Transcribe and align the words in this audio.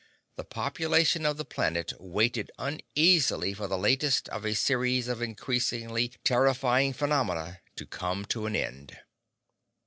—the 0.35 0.43
population 0.43 1.27
of 1.27 1.37
the 1.37 1.45
planet 1.45 1.93
waited 1.99 2.49
uneasily 2.57 3.53
for 3.53 3.67
the 3.67 3.77
latest 3.77 4.27
of 4.29 4.43
a 4.43 4.55
series 4.55 5.07
of 5.07 5.21
increasingly 5.21 6.11
terrifying 6.23 6.91
phenomena 6.91 7.59
to 7.75 7.85
come 7.85 8.25
to 8.25 8.47
an 8.47 8.55
end. 8.55 8.97